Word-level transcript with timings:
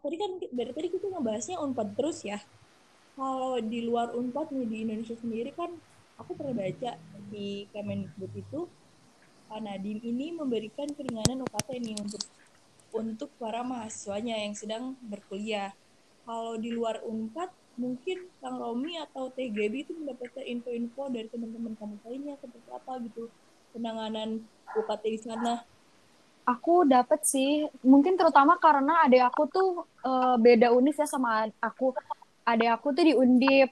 tadi 0.00 0.16
kan 0.16 0.30
dari 0.54 0.72
tadi 0.72 0.88
kita 0.88 1.06
ngebahasnya 1.10 1.60
unpad 1.60 1.88
terus 1.98 2.24
ya 2.24 2.38
kalau 3.18 3.58
di 3.58 3.82
luar 3.82 4.14
unpad 4.14 4.54
nih 4.54 4.66
di 4.70 4.76
Indonesia 4.86 5.18
sendiri 5.18 5.50
kan 5.52 5.74
aku 6.16 6.38
pernah 6.38 6.54
baca 6.54 6.96
di 7.28 7.66
Kemendikbud 7.74 8.32
itu 8.38 8.60
Nadiem 9.56 9.98
ini 10.04 10.36
memberikan 10.36 10.84
keringanan 10.92 11.40
UKT 11.40 11.68
nih 11.80 11.96
untuk 11.96 12.22
untuk 12.92 13.32
para 13.40 13.64
mahasiswanya 13.64 14.36
yang 14.36 14.52
sedang 14.52 14.92
berkuliah. 15.00 15.72
Kalau 16.28 16.60
di 16.60 16.68
luar 16.68 17.00
Unpad, 17.00 17.48
mungkin 17.80 18.28
Kang 18.44 18.60
Romi 18.60 19.00
atau 19.00 19.32
TGB 19.32 19.88
itu 19.88 19.92
mendapatkan 19.96 20.44
info-info 20.44 21.08
dari 21.08 21.32
teman-teman 21.32 21.72
kamu 21.80 21.96
lainnya 22.04 22.34
seperti 22.36 22.68
apa 22.68 22.92
gitu 23.08 23.32
penanganan 23.72 24.44
UKT 24.76 25.04
di 25.08 25.20
sana. 25.20 25.64
Aku 26.48 26.88
dapat 26.88 27.20
sih, 27.28 27.68
mungkin 27.84 28.16
terutama 28.16 28.56
karena 28.56 29.04
adik 29.04 29.20
aku 29.20 29.42
tuh 29.52 29.68
uh, 30.00 30.40
beda 30.40 30.72
unis 30.72 30.96
ya 30.96 31.04
sama 31.04 31.44
aku. 31.60 31.92
Adik 32.48 32.72
aku 32.72 32.96
tuh 32.96 33.04
di 33.04 33.12
Undip, 33.12 33.68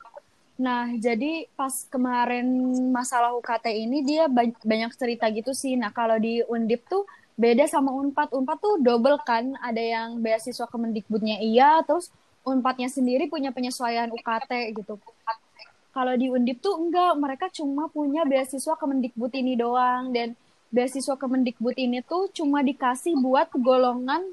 Nah, 0.57 0.89
jadi 0.97 1.45
pas 1.53 1.85
kemarin 1.93 2.49
masalah 2.89 3.37
UKT 3.37 3.77
ini 3.77 4.01
dia 4.01 4.25
banyak 4.65 4.93
cerita 4.97 5.29
gitu 5.29 5.53
sih. 5.53 5.77
Nah, 5.77 5.93
kalau 5.93 6.17
di 6.17 6.41
Undip 6.49 6.89
tuh 6.89 7.05
beda 7.37 7.69
sama 7.69 7.93
Unpad. 7.93 8.33
Unpad 8.33 8.59
tuh 8.65 8.81
double 8.81 9.21
kan, 9.21 9.53
ada 9.61 9.81
yang 9.81 10.25
beasiswa 10.25 10.65
Kemendikbudnya 10.65 11.45
iya, 11.45 11.85
terus 11.85 12.09
Unpadnya 12.47 12.89
sendiri 12.89 13.29
punya 13.29 13.53
penyesuaian 13.53 14.09
UKT 14.09 14.81
gitu. 14.81 14.97
Kalau 15.93 16.15
di 16.17 16.33
Undip 16.33 16.65
tuh 16.65 16.81
enggak, 16.81 17.13
mereka 17.21 17.47
cuma 17.53 17.93
punya 17.93 18.25
beasiswa 18.25 18.81
Kemendikbud 18.81 19.33
ini 19.37 19.61
doang 19.61 20.09
dan 20.17 20.33
beasiswa 20.71 21.15
Kemendikbud 21.15 21.77
ini 21.79 22.03
tuh 22.03 22.29
cuma 22.35 22.63
dikasih 22.63 23.15
buat 23.19 23.51
golongan 23.55 24.27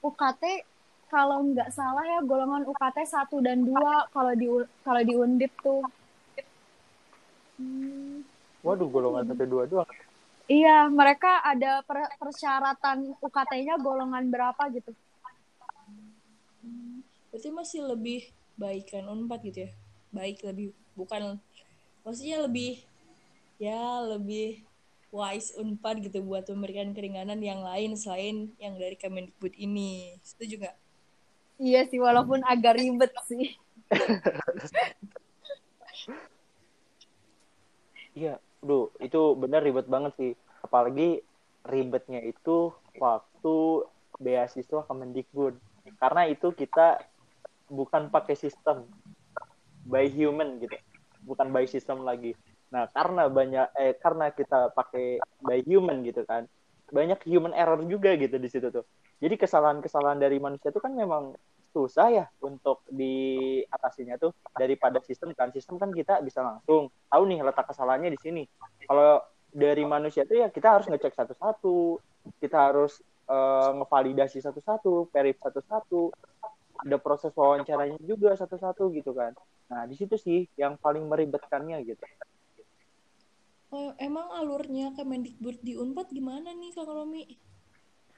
UKT 0.00 0.64
kalau 1.10 1.42
nggak 1.42 1.74
salah 1.74 2.06
ya 2.06 2.20
golongan 2.22 2.62
UKT 2.70 3.02
1 3.02 3.46
dan 3.46 3.66
2 3.66 4.14
kalau 4.14 4.32
di 4.38 4.46
kalau 4.86 5.02
di 5.02 5.14
Undip 5.18 5.52
tuh. 5.58 5.82
Hmm. 7.60 8.24
Waduh, 8.60 8.88
golongan 8.88 9.24
satu 9.24 9.44
dua 9.44 9.64
dua. 9.64 9.84
Iya, 10.50 10.90
mereka 10.90 11.40
ada 11.46 11.80
per 11.86 12.10
persyaratan 12.18 13.16
UKT-nya 13.22 13.80
golongan 13.80 14.28
berapa 14.28 14.62
gitu. 14.72 14.92
Hmm. 16.62 17.04
Berarti 17.32 17.48
masih 17.52 17.80
lebih 17.88 18.28
baik 18.60 18.92
kan 18.92 19.08
Unpad 19.08 19.40
gitu 19.44 19.68
ya? 19.68 19.70
Baik 20.12 20.44
lebih 20.44 20.74
bukan 20.94 21.38
maksudnya 22.04 22.44
lebih 22.44 22.82
ya 23.60 24.04
lebih 24.04 24.64
wise 25.10 25.58
Unpad 25.58 26.06
gitu 26.06 26.22
buat 26.22 26.46
memberikan 26.46 26.94
keringanan 26.94 27.42
yang 27.42 27.66
lain 27.66 27.98
selain 27.98 28.54
yang 28.62 28.78
dari 28.78 28.94
Kemendikbud 28.94 29.54
ini. 29.58 30.14
Setuju 30.22 30.62
nggak? 30.62 30.76
Iya 31.60 31.84
sih, 31.90 32.00
walaupun 32.00 32.40
agak 32.46 32.80
ribet 32.80 33.12
sih. 33.28 33.52
Iya, 38.16 38.42
duh, 38.64 38.90
itu 38.98 39.20
benar 39.36 39.60
ribet 39.60 39.86
banget 39.90 40.12
sih. 40.16 40.32
Apalagi 40.64 41.20
ribetnya 41.66 42.24
itu 42.24 42.72
waktu 42.96 43.56
beasiswa 44.16 44.86
Kemendikbud. 44.88 45.58
Karena 46.00 46.30
itu 46.30 46.54
kita 46.54 47.02
bukan 47.68 48.08
pakai 48.08 48.34
sistem 48.38 48.88
by 49.84 50.08
human 50.08 50.62
gitu. 50.62 50.76
Bukan 51.26 51.52
by 51.52 51.68
system 51.68 52.02
lagi. 52.06 52.32
Nah, 52.70 52.86
karena 52.90 53.26
banyak 53.26 53.66
eh 53.74 53.94
karena 53.98 54.30
kita 54.30 54.70
pakai 54.74 55.18
by 55.42 55.60
human 55.66 56.06
gitu 56.06 56.22
kan. 56.26 56.46
Banyak 56.90 57.22
human 57.26 57.54
error 57.54 57.82
juga 57.86 58.14
gitu 58.18 58.38
di 58.38 58.48
situ 58.50 58.70
tuh. 58.70 58.86
Jadi 59.20 59.34
kesalahan-kesalahan 59.36 60.18
dari 60.18 60.38
manusia 60.42 60.72
itu 60.72 60.80
kan 60.80 60.94
memang 60.94 61.34
susah 61.70 62.08
ya 62.10 62.26
untuk 62.42 62.82
diatasinya 62.90 64.18
tuh 64.18 64.34
daripada 64.58 64.98
sistem 65.06 65.30
kan 65.32 65.54
sistem 65.54 65.78
kan 65.78 65.94
kita 65.94 66.18
bisa 66.18 66.42
langsung 66.42 66.90
tahu 67.06 67.22
nih 67.30 67.46
letak 67.46 67.70
kesalahannya 67.70 68.10
di 68.10 68.20
sini 68.20 68.42
kalau 68.90 69.22
dari 69.50 69.86
manusia 69.86 70.26
tuh 70.26 70.42
ya 70.42 70.48
kita 70.50 70.78
harus 70.78 70.86
ngecek 70.90 71.14
satu-satu 71.14 72.02
kita 72.42 72.58
harus 72.58 72.98
uh, 73.30 73.70
ngevalidasi 73.82 74.42
satu-satu 74.42 75.10
verif 75.14 75.38
satu-satu 75.42 76.10
ada 76.80 76.96
proses 76.98 77.30
wawancaranya 77.34 77.98
juga 78.02 78.34
satu-satu 78.34 78.90
gitu 78.94 79.14
kan 79.14 79.34
nah 79.70 79.86
di 79.86 79.94
situ 79.94 80.18
sih 80.18 80.50
yang 80.58 80.74
paling 80.74 81.06
meribetkannya 81.06 81.86
gitu 81.86 82.02
oh, 83.72 83.90
emang 83.98 84.28
alurnya 84.34 84.92
Kemendikbud 84.94 85.62
di 85.62 85.74
Unpad 85.78 86.10
gimana 86.10 86.54
nih 86.54 86.70
Kang 86.74 86.90
Romi? 86.90 87.24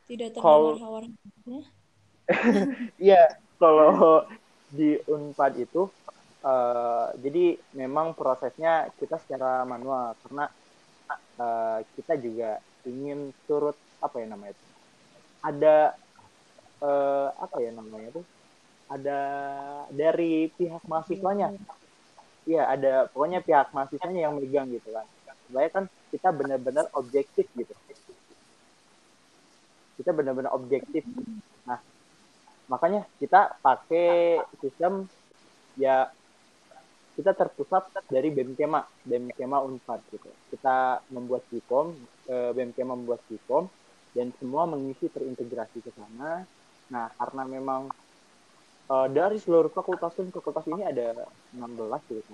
Tidak 0.08 0.34
terdengar 0.34 0.80
hawar 0.82 1.04
Iya, 3.08 3.38
kalau 3.56 4.24
di 4.72 4.96
Unpad 5.08 5.52
itu 5.60 5.88
uh, 6.42 7.12
jadi 7.20 7.56
memang 7.76 8.16
prosesnya 8.16 8.90
kita 8.98 9.20
secara 9.20 9.62
manual 9.68 10.16
karena 10.26 10.48
uh, 11.38 11.78
kita 11.96 12.16
juga 12.18 12.58
ingin 12.88 13.30
turut 13.46 13.78
apa 14.02 14.18
ya 14.18 14.26
namanya 14.26 14.52
itu 14.58 14.66
ada 15.42 15.76
uh, 16.82 17.28
apa 17.38 17.56
ya 17.62 17.70
namanya 17.70 18.08
itu 18.10 18.22
ada 18.92 19.20
dari 19.88 20.52
pihak 20.52 20.84
mahasiswanya. 20.84 21.56
Iya, 22.44 22.62
ada 22.68 22.92
pokoknya 23.08 23.40
pihak 23.40 23.72
mahasiswanya 23.72 24.28
yang 24.28 24.34
megang 24.36 24.68
gitu 24.68 24.92
kan. 24.92 25.06
Supaya 25.52 25.68
kan 25.68 25.84
kita 26.08 26.32
benar-benar 26.32 26.88
objektif 26.96 27.44
gitu. 27.52 27.76
Kita 30.00 30.16
benar-benar 30.16 30.56
objektif. 30.56 31.04
Nah, 31.68 31.76
makanya 32.72 33.04
kita 33.20 33.60
pakai 33.60 34.40
sistem 34.64 35.04
ya 35.76 36.08
kita 37.12 37.36
terpusat 37.36 37.92
dari 38.08 38.32
BEM-Kema, 38.32 39.04
BEM-Kema 39.04 39.58
Unpad 39.68 40.00
gitu. 40.08 40.32
Kita 40.48 41.04
membuat 41.12 41.44
Kikom, 41.52 41.92
e, 42.24 42.56
BEM-Kema 42.56 42.96
membuat 42.96 43.20
Kikom, 43.28 43.68
dan 44.16 44.32
semua 44.40 44.64
mengisi 44.64 45.12
terintegrasi 45.12 45.84
ke 45.84 45.92
sana. 45.92 46.48
Nah, 46.88 47.12
karena 47.20 47.44
memang 47.44 47.92
e, 48.88 48.94
dari 49.12 49.36
seluruh 49.36 49.68
fakultas 49.68 50.16
fakultas 50.16 50.64
ini 50.72 50.88
ada 50.88 51.28
16 51.52 52.00
gitu. 52.08 52.32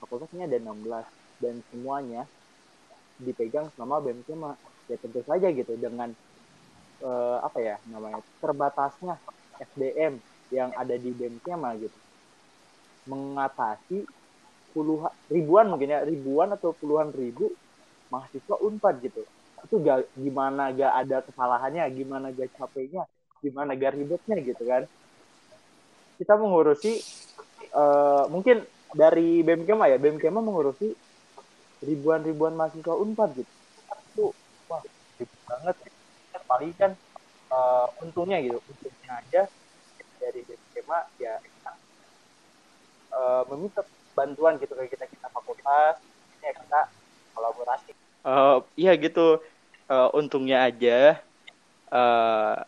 Fakultas 0.00 0.32
ini 0.32 0.48
ada 0.48 0.56
16 0.64 1.04
dan 1.44 1.60
semuanya 1.68 2.24
dipegang 3.20 3.70
sama 3.74 4.00
BEM-Kema. 4.02 4.56
Ya 4.86 4.96
tentu 5.02 5.20
saja 5.26 5.50
gitu 5.50 5.74
dengan 5.74 6.14
e, 7.02 7.10
apa 7.42 7.58
ya 7.58 7.76
namanya 7.90 8.22
terbatasnya 8.38 9.18
SDM 9.58 10.22
yang 10.54 10.70
ada 10.78 10.94
di 10.94 11.10
BEMKEMA 11.10 11.70
gitu. 11.82 11.98
Mengatasi 13.10 14.06
puluhan 14.76 15.12
ribuan 15.32 15.66
mungkin 15.72 15.88
ya 15.88 16.04
ribuan 16.04 16.52
atau 16.52 16.76
puluhan 16.76 17.10
ribu 17.16 17.50
mahasiswa 18.12 18.56
unpad 18.62 19.02
gitu. 19.02 19.22
Itu 19.66 19.82
gak 19.82 20.06
gimana 20.14 20.70
gak 20.70 20.92
ada 21.06 21.16
kesalahannya 21.26 21.82
gimana 21.90 22.30
gak 22.30 22.54
capeknya 22.54 23.08
gimana 23.42 23.74
gak 23.74 23.96
ribetnya 23.98 24.36
gitu 24.42 24.62
kan. 24.62 24.86
Kita 26.16 26.38
mengurusi 26.38 27.02
uh, 27.74 28.30
mungkin 28.30 28.62
dari 28.94 29.42
BMKMA 29.42 29.92
ya 29.92 29.98
BMKMA 29.98 30.40
mengurusi 30.40 30.94
ribuan-ribuan 31.84 32.56
mahasiswa 32.56 32.94
unpad 32.96 33.30
gitu. 33.36 33.52
Itu 34.12 34.24
wah 34.70 34.80
ribet 35.20 35.40
banget 35.48 35.76
paling 36.46 36.72
kan 36.78 36.92
uh, 37.50 37.90
untungnya 38.00 38.38
gitu 38.38 38.62
untungnya 38.62 39.18
aja 39.18 39.42
dari 40.22 40.46
skema 40.46 41.10
ya 41.18 41.42
uh, 43.10 43.42
meminta 43.50 43.82
bantuan 44.14 44.56
gitu 44.62 44.72
kayak 44.78 44.94
kita 44.94 45.04
kita 45.10 45.26
fakultas 45.28 45.98
ya 46.40 46.52
kita 46.54 46.80
kolaborasi. 47.34 47.92
Uh, 48.22 48.62
iya 48.78 48.94
gitu. 48.96 49.42
Uh, 49.86 50.10
untungnya 50.18 50.66
aja 50.66 51.22
uh, 51.94 52.58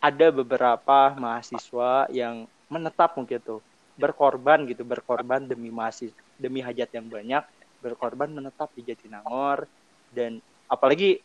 ada 0.00 0.26
beberapa 0.32 1.12
mahasiswa 1.20 2.08
yang 2.08 2.48
menetap 2.72 3.12
mungkin 3.12 3.40
tuh 3.44 3.60
berkorban 3.98 4.64
gitu 4.64 4.88
berkorban 4.88 5.44
demi 5.44 5.68
mahasiswa 5.68 6.16
demi 6.40 6.64
hajat 6.64 6.88
yang 6.96 7.10
banyak 7.10 7.44
berkorban 7.82 8.30
menetap 8.30 8.70
di 8.74 8.82
Jatinangor. 8.86 9.66
Dan 10.10 10.42
apalagi 10.68 11.22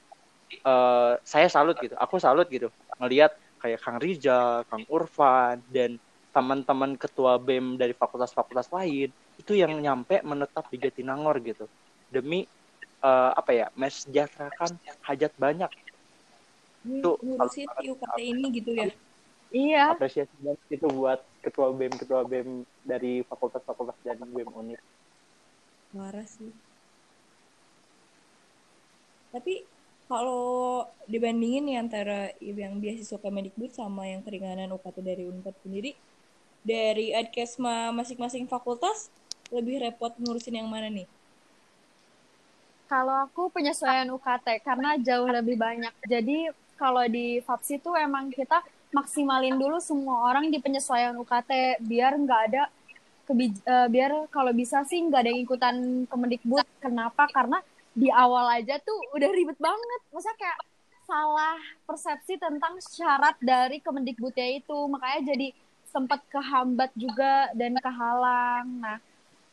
uh, 0.62 1.18
saya 1.26 1.48
salut 1.50 1.78
gitu. 1.82 1.98
Aku 1.98 2.22
salut 2.22 2.46
gitu. 2.50 2.70
Ngelihat 3.02 3.34
kayak 3.58 3.80
Kang 3.82 3.98
Rizal, 3.98 4.68
Kang 4.68 4.84
Urfan 4.92 5.64
dan 5.72 5.98
teman-teman 6.34 6.98
ketua 6.98 7.38
BEM 7.38 7.78
dari 7.78 7.94
fakultas-fakultas 7.94 8.74
lain 8.74 9.14
itu 9.38 9.54
yang 9.54 9.74
nyampe 9.78 10.22
menetap 10.26 10.70
di 10.70 10.78
Jatinangor 10.82 11.40
gitu. 11.42 11.66
Demi 12.10 12.46
uh, 13.02 13.32
apa 13.34 13.52
ya 13.54 13.68
mesejahterakan 13.74 14.78
hajat 15.06 15.32
banyak. 15.38 15.72
Itu 16.84 17.16
UKT 17.22 18.18
ini 18.20 18.46
gitu 18.52 18.72
ya? 18.76 18.92
Iya. 19.54 19.94
Apresiasi 19.94 20.34
banget 20.42 20.62
itu 20.74 20.88
buat 20.90 21.22
ketua 21.46 21.70
BEM 21.72 21.94
ketua 21.96 22.26
BEM 22.26 22.66
dari 22.84 23.22
fakultas-fakultas 23.24 23.96
dan 24.02 24.20
BEM 24.26 24.50
Unif 24.52 24.82
waras 25.94 26.38
sih 26.42 26.54
tapi 29.34 29.66
kalau 30.06 30.86
dibandingin 31.10 31.66
nih 31.66 31.78
antara 31.82 32.30
yang 32.38 32.78
beasiswa 32.78 33.18
Kemendikbud 33.18 33.74
sama 33.74 34.06
yang 34.06 34.22
keringanan 34.22 34.70
UKT 34.78 35.02
dari 35.02 35.26
Unpad 35.26 35.58
sendiri, 35.66 35.98
dari 36.62 37.18
adkesma 37.18 37.90
masing-masing 37.90 38.46
fakultas 38.46 39.10
lebih 39.50 39.82
repot 39.82 40.14
ngurusin 40.22 40.62
yang 40.62 40.70
mana 40.70 40.86
nih? 40.94 41.10
Kalau 42.86 43.26
aku 43.26 43.50
penyesuaian 43.50 44.06
UKT 44.14 44.62
karena 44.62 45.02
jauh 45.02 45.26
lebih 45.26 45.58
banyak. 45.58 45.94
Jadi 46.06 46.54
kalau 46.78 47.02
di 47.10 47.42
FAPSI 47.42 47.82
itu 47.82 47.90
emang 47.98 48.30
kita 48.30 48.62
maksimalin 48.94 49.58
dulu 49.58 49.82
semua 49.82 50.30
orang 50.30 50.54
di 50.54 50.62
penyesuaian 50.62 51.18
UKT 51.18 51.82
biar 51.82 52.14
nggak 52.22 52.42
ada 52.54 52.70
kebij 53.24 53.52
uh, 53.64 53.88
biar 53.88 54.28
kalau 54.28 54.52
bisa 54.52 54.84
sih 54.84 55.00
nggak 55.00 55.22
ada 55.24 55.30
yang 55.32 55.42
ikutan 55.44 55.76
Kemendikbud. 56.12 56.68
Kenapa? 56.84 57.28
Karena 57.32 57.64
di 57.94 58.10
awal 58.10 58.62
aja 58.62 58.82
tuh 58.82 58.98
udah 59.16 59.30
ribet 59.32 59.58
banget. 59.60 60.02
Masa 60.12 60.32
kayak 60.36 60.60
salah 61.04 61.60
persepsi 61.88 62.40
tentang 62.40 62.80
syarat 62.84 63.36
dari 63.40 63.80
Kemendikbudnya 63.80 64.60
itu. 64.60 64.78
Makanya 64.92 65.36
jadi 65.36 65.48
sempat 65.94 66.26
kehambat 66.28 66.92
juga 66.98 67.54
dan 67.54 67.78
kehalang. 67.78 68.68
Nah, 68.82 68.98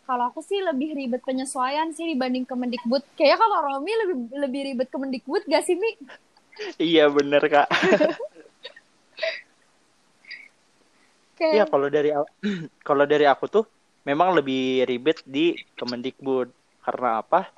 kalau 0.08 0.32
aku 0.32 0.40
sih 0.42 0.58
lebih 0.58 0.96
ribet 0.96 1.22
penyesuaian 1.22 1.92
sih 1.94 2.10
dibanding 2.16 2.48
Kemendikbud. 2.48 3.04
Kayaknya 3.14 3.38
kalau 3.38 3.58
Romi 3.62 3.92
lebih 3.92 4.16
lebih 4.34 4.60
ribet 4.72 4.88
Kemendikbud 4.90 5.46
gak 5.46 5.62
sih, 5.62 5.76
Mi? 5.76 5.94
Iya, 6.80 7.06
bener, 7.12 7.44
Kak. 7.46 7.68
Iya, 11.40 11.64
kalau 11.64 11.88
dari 11.88 12.12
kalau 12.88 13.04
dari 13.08 13.24
aku 13.24 13.48
tuh 13.48 13.64
memang 14.04 14.36
lebih 14.36 14.84
ribet 14.84 15.24
di 15.24 15.56
Kemendikbud. 15.76 16.52
Karena 16.84 17.24
apa? 17.24 17.48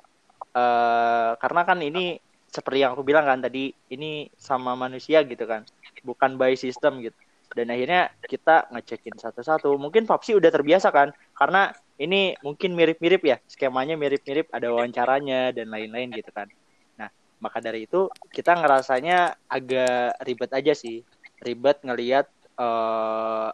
Uh, 0.53 1.35
karena 1.39 1.61
kan 1.67 1.79
ini 1.83 2.19
seperti 2.47 2.85
yang 2.85 2.93
aku 2.93 3.01
bilang 3.01 3.25
kan 3.25 3.41
tadi 3.41 3.73
ini 3.91 4.31
sama 4.39 4.75
manusia 4.79 5.19
gitu 5.27 5.43
kan. 5.43 5.67
Bukan 6.03 6.39
by 6.39 6.55
system 6.55 7.03
gitu. 7.03 7.15
Dan 7.53 7.69
akhirnya 7.69 8.09
kita 8.23 8.71
ngecekin 8.71 9.19
satu-satu. 9.19 9.75
Mungkin 9.77 10.07
Papsi 10.09 10.33
udah 10.33 10.49
terbiasa 10.49 10.89
kan? 10.89 11.11
Karena 11.35 11.69
ini 11.99 12.33
mungkin 12.41 12.73
mirip-mirip 12.73 13.21
ya. 13.21 13.37
Skemanya 13.45 13.99
mirip-mirip 13.99 14.49
ada 14.49 14.71
wawancaranya 14.73 15.53
dan 15.53 15.69
lain-lain 15.69 16.09
gitu 16.15 16.31
kan. 16.33 16.49
Nah 16.97 17.11
maka 17.43 17.59
dari 17.59 17.85
itu 17.85 18.09
kita 18.31 18.57
ngerasanya 18.57 19.37
agak 19.51 20.17
ribet 20.23 20.51
aja 20.55 20.73
sih. 20.73 21.05
Ribet 21.43 21.83
ngelihat 21.85 22.25
uh, 22.57 23.53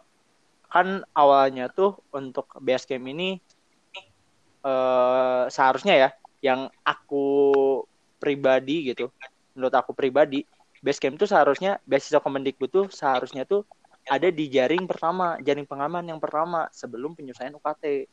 kan 0.70 1.02
awalnya 1.12 1.66
tuh 1.68 1.98
untuk 2.14 2.46
base 2.62 2.86
camp 2.86 3.04
ini 3.10 3.42
uh, 4.62 5.50
seharusnya 5.50 5.94
ya 5.98 6.08
yang 6.40 6.70
aku 6.86 7.26
pribadi 8.22 8.94
gitu 8.94 9.10
menurut 9.52 9.74
aku 9.74 9.92
pribadi 9.92 10.46
Basecamp 10.80 11.20
tuh 11.20 11.28
seharusnya 11.28 11.76
beasiswa 11.84 12.24
Kemendikbud 12.24 12.70
tuh 12.72 12.86
seharusnya 12.88 13.44
tuh 13.44 13.68
ada 14.08 14.32
di 14.32 14.48
jaring 14.48 14.88
pertama, 14.88 15.36
jaring 15.44 15.68
pengaman 15.68 16.08
yang 16.08 16.16
pertama 16.16 16.72
sebelum 16.72 17.12
penyelesaian 17.12 17.52
UKT. 17.52 18.08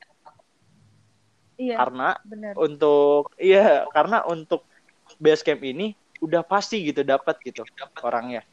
Iya. 1.58 1.76
Karena 1.80 2.20
bener. 2.28 2.54
untuk 2.60 3.32
iya, 3.40 3.88
karena 3.96 4.22
untuk 4.28 4.68
Basecamp 5.16 5.64
ini 5.64 5.96
udah 6.20 6.44
pasti 6.44 6.84
gitu 6.84 7.08
dapat 7.08 7.40
gitu 7.40 7.64
dapet. 7.64 8.04
orangnya. 8.04 8.44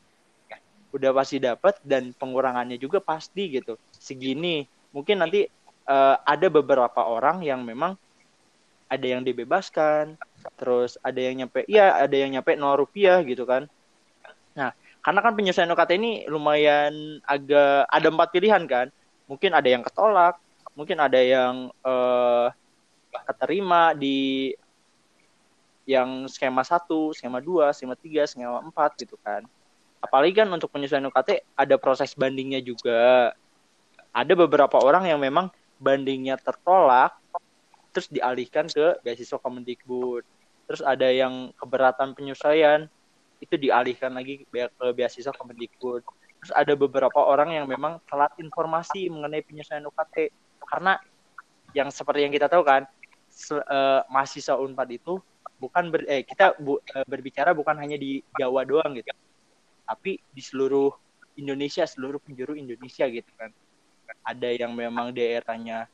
Udah 0.94 1.10
pasti 1.10 1.42
dapat 1.42 1.82
dan 1.82 2.14
pengurangannya 2.14 2.78
juga 2.78 3.02
pasti 3.02 3.58
gitu. 3.58 3.74
Segini. 3.90 4.62
Mungkin 4.94 5.18
nanti 5.18 5.50
uh, 5.90 6.16
ada 6.22 6.46
beberapa 6.46 7.02
orang 7.02 7.42
yang 7.42 7.66
memang 7.66 7.98
ada 8.86 9.02
yang 9.02 9.26
dibebaskan, 9.26 10.14
terus 10.52 11.00
ada 11.00 11.16
yang 11.16 11.44
nyampe 11.44 11.64
iya 11.64 11.96
ada 12.04 12.12
yang 12.12 12.36
nyampe 12.36 12.52
nol 12.56 12.76
rupiah 12.76 13.24
gitu 13.24 13.48
kan 13.48 13.64
nah 14.52 14.76
karena 15.00 15.20
kan 15.20 15.32
penyelesaian 15.36 15.72
UKT 15.72 15.90
ini 15.96 16.12
lumayan 16.28 17.20
agak 17.24 17.88
ada 17.88 18.08
empat 18.08 18.28
pilihan 18.30 18.62
kan 18.68 18.86
mungkin 19.26 19.56
ada 19.56 19.68
yang 19.68 19.82
ketolak 19.82 20.36
mungkin 20.76 21.00
ada 21.00 21.20
yang 21.20 21.72
uh, 21.82 22.52
keterima 23.24 23.94
di 23.94 24.52
yang 25.84 26.24
skema 26.32 26.64
satu, 26.64 27.12
skema 27.12 27.44
dua, 27.44 27.68
skema 27.76 27.92
tiga, 27.92 28.24
skema 28.24 28.64
empat 28.64 28.96
gitu 28.96 29.20
kan. 29.20 29.44
Apalagi 30.04 30.36
kan 30.36 30.52
untuk 30.52 30.68
penyesuaian 30.68 31.08
UKT 31.08 31.56
ada 31.56 31.74
proses 31.80 32.12
bandingnya 32.12 32.60
juga. 32.60 33.32
Ada 34.12 34.36
beberapa 34.36 34.76
orang 34.84 35.08
yang 35.08 35.16
memang 35.16 35.48
bandingnya 35.80 36.36
tertolak 36.36 37.16
terus 37.96 38.12
dialihkan 38.12 38.68
ke 38.68 39.00
beasiswa 39.00 39.40
Kemendikbud. 39.40 40.22
Terus 40.68 40.82
ada 40.84 41.08
yang 41.08 41.56
keberatan 41.56 42.12
penyesuaian 42.12 42.84
itu 43.40 43.56
dialihkan 43.56 44.12
lagi 44.12 44.44
ke 44.44 44.86
beasiswa 44.92 45.32
Kemendikbud. 45.32 46.04
Terus 46.44 46.52
ada 46.52 46.76
beberapa 46.76 47.24
orang 47.24 47.56
yang 47.56 47.64
memang 47.64 47.96
telat 48.04 48.36
informasi 48.36 49.08
mengenai 49.08 49.40
penyesuaian 49.40 49.88
UKT 49.88 50.28
karena 50.68 51.00
yang 51.72 51.88
seperti 51.88 52.28
yang 52.28 52.32
kita 52.36 52.46
tahu 52.46 52.60
kan 52.60 52.84
uh, 53.50 54.04
mahasiswa 54.12 54.60
Unpad 54.60 54.88
itu 54.92 55.16
bukan 55.58 55.88
ber, 55.88 56.04
eh, 56.06 56.22
kita 56.22 56.54
bu, 56.60 56.78
uh, 56.78 57.06
berbicara 57.08 57.56
bukan 57.56 57.74
hanya 57.80 57.96
di 57.96 58.20
Jawa 58.36 58.62
doang 58.68 58.94
gitu 58.94 59.10
tapi 59.84 60.20
di 60.32 60.42
seluruh 60.42 60.92
Indonesia 61.36 61.84
seluruh 61.84 62.20
penjuru 62.22 62.56
Indonesia 62.56 63.04
gitu 63.08 63.30
kan. 63.36 63.50
Ada 64.24 64.54
yang 64.56 64.72
memang 64.72 65.12
daerahnya 65.12 65.88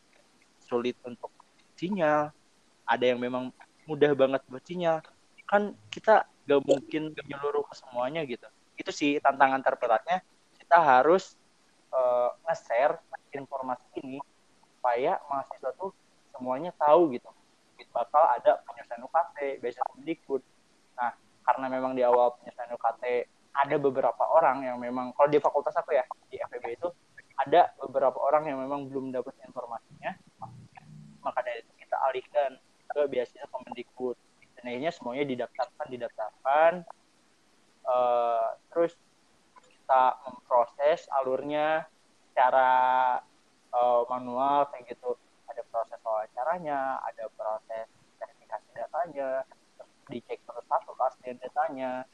sulit 0.61 0.95
untuk 1.03 1.31
sinyal 1.75 2.31
ada 2.91 3.05
yang 3.07 3.23
memang 3.23 3.55
mudah 3.87 4.11
banget 4.19 4.43
buat 4.51 4.65
sinyal. 4.67 4.99
Kan 5.47 5.79
kita 5.95 6.27
gak 6.27 6.63
mungkin 6.67 7.15
menyeluruh 7.15 7.63
ke 7.71 7.75
semuanya 7.79 8.27
gitu. 8.27 8.51
Itu 8.75 8.91
sih 8.91 9.23
tantangan 9.23 9.63
terberatnya 9.63 10.27
kita 10.59 10.77
harus 10.83 11.39
uh, 11.95 12.35
nge-share 12.51 12.99
informasi 13.31 14.03
ini 14.03 14.19
supaya 14.75 15.23
mahasiswa 15.31 15.71
tuh 15.79 15.95
semuanya 16.35 16.75
tahu 16.75 17.15
gitu. 17.15 17.31
Bakal 17.95 18.43
ada 18.43 18.59
penyelesaian 18.67 19.07
UKT 19.07 19.37
biasa 19.63 19.81
Kemdikbud. 19.95 20.43
Nah 20.99 21.15
karena 21.47 21.67
memang 21.71 21.95
di 21.95 22.03
awal 22.03 22.35
penyelesaian 22.43 22.75
UKT 22.75 23.03
ada 23.51 23.77
beberapa 23.77 24.25
orang 24.31 24.63
yang 24.63 24.79
memang 24.79 25.11
kalau 25.19 25.27
di 25.27 25.43
fakultas 25.43 25.75
aku 25.75 25.95
ya 25.95 26.07
di 26.31 26.39
FEB 26.39 26.65
itu 26.79 26.89
ada 27.41 27.73
beberapa 27.81 28.21
orang 28.21 28.53
yang 28.53 28.59
memang 28.61 28.87
belum 28.87 29.11
dapat 29.11 29.33
informasinya. 29.49 30.13
Maka 31.25 31.41
dari 31.41 31.65
itu 31.65 31.73
kita 31.81 31.97
alihkan 32.09 32.51
ke 32.91 33.01
beasiswa 33.09 33.49
Kemendikbud. 33.49 34.17
Dan 34.57 34.63
akhirnya 34.69 34.93
semuanya 34.93 35.25
didaftarkan 35.25 35.87
didaftarkan. 35.89 36.73
Uh, 37.81 38.61
terus 38.71 38.93
kita 39.65 40.21
memproses 40.29 41.09
alurnya 41.17 41.89
secara 42.31 42.71
uh, 43.73 44.05
manual 44.13 44.69
kayak 44.69 44.93
gitu. 44.93 45.17
Ada 45.49 45.65
proses 45.73 45.99
wawancaranya 46.05 47.01
ada 47.03 47.25
proses 47.35 47.89
verifikasi 48.21 48.69
datanya 48.77 49.43
dicek 50.07 50.39
terus 50.43 50.67
satu 50.67 50.93
keaslian 50.95 51.39
datanya 51.39 52.05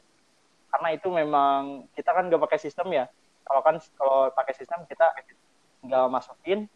karena 0.72 0.88
itu 0.94 1.08
memang 1.08 1.86
kita 1.96 2.10
kan 2.12 2.28
nggak 2.28 2.42
pakai 2.42 2.58
sistem 2.60 2.88
ya. 2.92 3.04
Kalau 3.46 3.60
kan 3.62 3.76
kalau 3.98 4.30
pakai 4.34 4.54
sistem 4.58 4.82
kita 4.90 5.06
nggak 5.86 6.06
masukin 6.10 6.66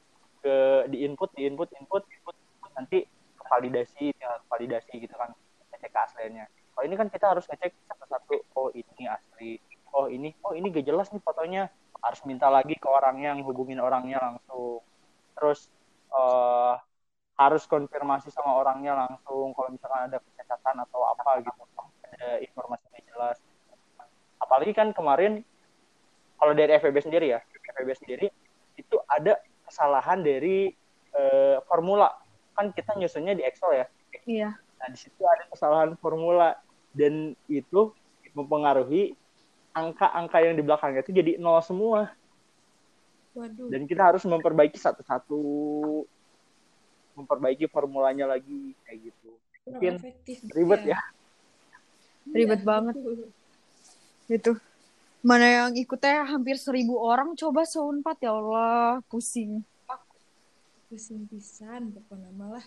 ke 0.40 0.87
di 0.88 1.04
input 1.04 1.30
di 1.37 1.44
input 1.44 1.68
input 1.76 2.02
input 2.06 2.37
nanti 2.78 3.04
validasi 3.50 4.14
ya, 4.14 4.38
validasi 4.47 4.92
gitu 5.02 5.14
kan. 5.18 5.35
Ngecek 5.75 5.92
aslinya 5.94 6.47
kalau 6.80 6.88
ini 6.88 6.97
kan 6.97 7.12
kita 7.12 7.26
harus 7.37 7.44
ngecek 7.44 7.76
satu-satu 7.92 8.56
oh 8.56 8.73
ini 8.73 9.04
asli. 9.04 9.61
Oh 9.92 10.09
ini 10.09 10.32
oh 10.40 10.56
ini 10.56 10.73
gak 10.73 10.88
jelas 10.88 11.12
nih 11.12 11.20
fotonya. 11.20 11.68
Harus 12.00 12.25
minta 12.25 12.49
lagi 12.49 12.73
ke 12.80 12.88
orangnya 12.88 13.37
hubungin 13.44 13.76
orangnya 13.85 14.16
langsung. 14.16 14.80
Terus 15.37 15.68
uh, 16.09 16.80
harus 17.37 17.68
konfirmasi 17.68 18.32
sama 18.32 18.56
orangnya 18.56 18.97
langsung 18.97 19.52
kalau 19.52 19.68
misalkan 19.68 20.09
ada 20.09 20.25
kecacatan 20.25 20.76
atau 20.88 21.04
apa 21.04 21.44
gitu. 21.44 21.62
Ada 22.16 22.40
informasi 22.49 22.85
yang 22.88 22.89
apalagi 24.50 24.75
kan 24.75 24.90
kemarin 24.90 25.47
kalau 26.35 26.50
dari 26.59 26.75
FEB 26.75 26.99
sendiri 26.99 27.38
ya 27.38 27.40
FEB 27.71 27.95
sendiri 27.95 28.26
itu 28.75 28.97
ada 29.07 29.38
kesalahan 29.62 30.19
dari 30.26 30.75
uh, 31.14 31.62
formula. 31.71 32.11
Kan 32.59 32.75
kita 32.75 32.99
nyusunnya 32.99 33.38
di 33.38 33.47
Excel 33.47 33.78
ya. 33.78 33.87
Iya. 34.26 34.50
Nah 34.59 34.87
di 34.90 34.99
situ 34.99 35.23
ada 35.23 35.47
kesalahan 35.47 35.95
formula. 36.02 36.59
Dan 36.90 37.38
itu 37.47 37.95
mempengaruhi 38.35 39.14
angka-angka 39.71 40.42
yang 40.42 40.59
di 40.59 40.62
belakangnya 40.66 41.07
itu 41.07 41.14
jadi 41.14 41.38
nol 41.38 41.62
semua. 41.62 42.11
Waduh. 43.30 43.71
dan 43.71 43.87
kita 43.87 44.11
harus 44.11 44.26
memperbaiki 44.26 44.75
satu-satu 44.75 45.38
memperbaiki 47.14 47.71
formulanya 47.71 48.26
lagi 48.26 48.75
kayak 48.83 48.99
gitu. 49.07 49.30
Mungkin 49.71 50.02
ribet 50.50 50.83
ya, 50.83 50.99
ya. 50.99 51.00
ribet 52.35 52.59
ya, 52.59 52.66
banget 52.66 52.95
itu 54.31 54.55
Mana 55.21 55.45
yang 55.45 55.71
ikutnya 55.77 56.25
hampir 56.25 56.57
seribu 56.57 56.97
orang 56.97 57.37
coba 57.37 57.69
seunpat 57.69 58.25
ya 58.25 58.33
Allah 58.33 59.05
pusing. 59.13 59.61
Pusing 60.89 61.29
pisan 61.29 61.93
pokoknya 61.93 62.33
malah. 62.33 62.65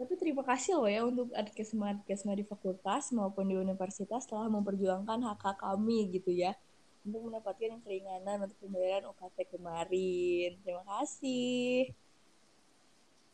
Tapi 0.00 0.16
terima 0.16 0.40
kasih 0.40 0.80
loh 0.80 0.88
ya 0.88 1.04
untuk 1.04 1.28
adkesma-adkesma 1.36 2.32
di 2.32 2.48
fakultas 2.48 3.12
maupun 3.12 3.44
di 3.44 3.60
universitas 3.60 4.24
telah 4.24 4.48
memperjuangkan 4.48 5.20
hak-hak 5.20 5.60
kami 5.60 6.08
gitu 6.16 6.32
ya 6.32 6.56
untuk 7.04 7.28
mendapatkan 7.28 7.76
keringanan 7.84 8.48
untuk 8.48 8.56
pembayaran 8.64 9.12
UKT 9.12 9.52
kemarin. 9.52 10.56
Terima 10.64 10.84
kasih. 10.96 11.92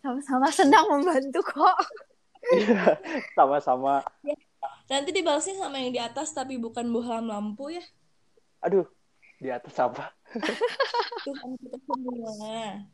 Sama-sama 0.02 0.50
senang 0.50 0.90
membantu 0.90 1.46
kok. 1.46 1.78
Iya, 2.50 2.98
sama-sama. 3.38 4.02
Nanti 4.86 5.10
dibalasnya 5.10 5.58
sama 5.58 5.82
yang 5.82 5.90
di 5.90 6.00
atas 6.02 6.30
tapi 6.30 6.58
bukan 6.62 6.86
bohlam 6.94 7.26
lampu 7.26 7.74
ya. 7.74 7.82
Aduh, 8.62 8.86
di 9.42 9.50
atas 9.50 9.74
apa? 9.82 10.14
Tuhan 11.26 11.50
kita 11.58 11.78
semua. 11.90 12.86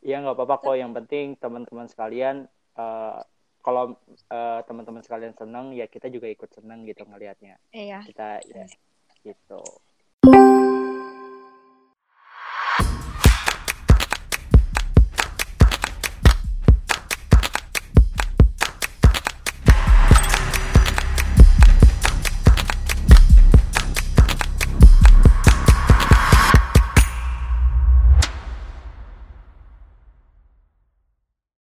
Ya 0.00 0.16
nggak 0.24 0.36
apa-apa 0.36 0.56
kok. 0.64 0.76
Yang 0.80 0.92
penting 1.04 1.26
teman-teman 1.36 1.86
sekalian, 1.92 2.48
uh, 2.80 3.20
kalau 3.60 4.00
uh, 4.32 4.60
teman-teman 4.64 5.04
sekalian 5.04 5.36
senang, 5.36 5.76
ya 5.76 5.84
kita 5.84 6.08
juga 6.08 6.32
ikut 6.32 6.48
senang 6.48 6.88
gitu 6.88 7.04
ngelihatnya. 7.04 7.60
Iya. 7.76 8.00
Kita 8.08 8.40
ya 8.48 8.64
gitu. 9.20 9.60